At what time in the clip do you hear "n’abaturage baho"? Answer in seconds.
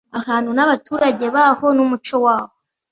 0.53-1.67